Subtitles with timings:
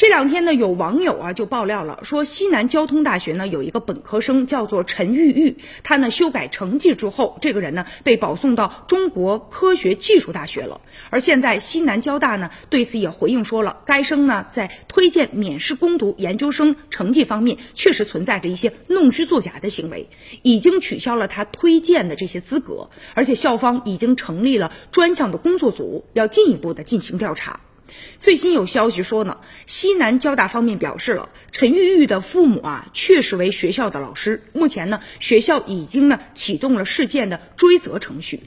[0.00, 10.80] 这两天呢，有网友啊就爆料了，说西南交通大学呢有一个本科生叫做陈玉玉，他呢修改成绩之后，这个人呢被保送到中国科学技术大学了。
[11.10, 20.08] 而现在西南交大呢对此也回应说了，该生呢在推荐免试攻读研究生成绩方面确实存在着一些弄虚作假的行为，
[20.40, 27.60] 已经取消了他推荐的这些资格，而且校方已经成立了专项的工作组，要进一步的进行调查。
[28.18, 34.42] 最新有消息说呢，西南交大方面表示了，陈玉玉的父母啊确实为学校的老师。
[34.52, 38.40] 目前呢，学校已经呢启动了事件的追责程序。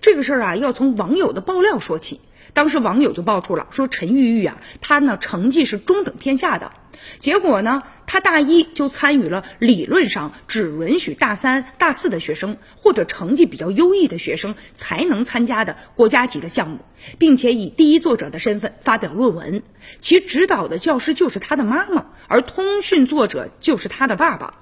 [0.00, 2.20] 这个事儿啊，要从网友的爆料说起。
[2.58, 6.72] 当时网友就爆出了说，陈玉玉啊，她呢成绩是中等偏下的。
[7.20, 16.80] 结果呢，他大一就参与了理论上只允许大三、大四的学生或者成绩比较优异的学生才能参加的国家级的项目，
[17.16, 19.62] 并且以第一作者的身份发表论文。
[20.00, 24.54] 其指导的教师就是他的妈妈，而通讯作者就是他的爸爸。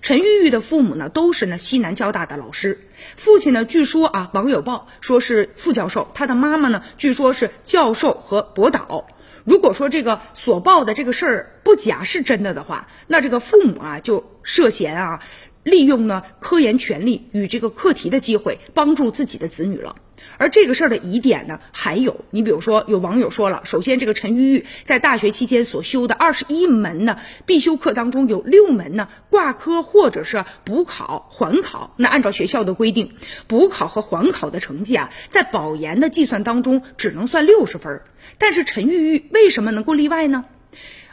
[0.00, 2.88] 陈玉玉的父母呢，都是呢西南交大的老师。
[3.16, 9.06] 父亲呢，据说啊，网友报说是副教授；他的妈妈呢，据说是教授和博导。
[9.44, 15.20] 如果说这个所报的这个事儿不假是真的的话，那这个父母啊就涉嫌啊
[15.64, 19.96] 利用呢科研权利与这个课题的机会帮助自己的子女了。
[20.36, 33.12] 而这个事儿的疑点呢，还有你比如说有网友说了，首先这个陈玉玉在大学期间所修的二十一门呢必修课当中有六门呢挂科或者是补考缓考，那按照学校的规定，
[33.46, 38.02] 补考和缓考的成绩啊，在保研的计算当中只能算六十分。
[38.38, 40.46] 但是陈玉玉为什么能够例外呢？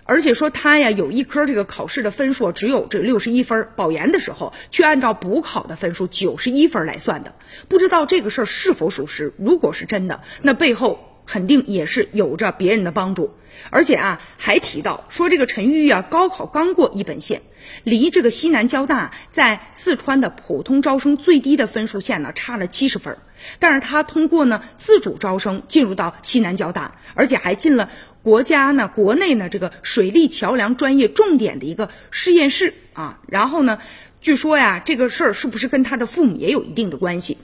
[0.04, 7.36] 而且说他呀有一科这个考试的分数只有这六十一分，保研的时候却按照补考的分数九十一分来算的，
[7.68, 9.34] 不知道这个事儿是否属实。
[9.38, 11.08] 如果是真的，那背后。
[11.24, 13.36] 肯定也是有着别人的帮助，
[13.70, 17.42] 而且啊，还提到说这个陈玉玉啊，高考刚过一本线，
[17.84, 23.18] 离这个西南交大在四川的普通招生最低的分数线呢差了七十分，
[23.60, 27.90] 但是他通过呢自主招生进入到西南交大，而且还进了
[28.24, 33.80] 国家呢国内呢这个水利桥梁专业重点的一个实验室啊，然后呢，
[34.22, 37.38] 据说呀，这个事儿是不是跟他的父母也有一定的关系？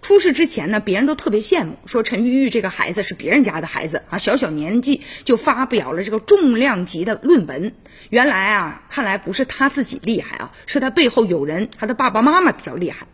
[0.00, 7.74] 出事之前呢，别人都特别羡慕，说陈玉玉这个孩子是别人家的孩子啊，小小年纪就发表了这个重量级的论文。
[8.08, 13.06] 原来啊，看来不是他自己厉害啊，是他背后有人，他的爸爸妈妈比较厉害。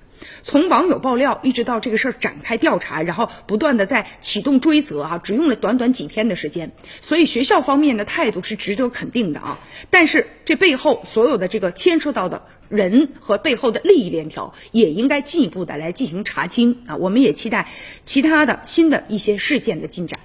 [0.42, 9.58] 从网友爆料一直到这个事儿展开调查，然后不断的在启动追责啊，只用了短短几天的时间，所以学校方面的态度是值得肯定的啊。
[9.90, 16.96] 但是这背后所有的这个牵涉到的人和背后的利益链条，也应该进一步的来进行查清啊。
[16.96, 17.68] 我们也期待
[18.02, 20.18] 其他的新的一些事件的进展。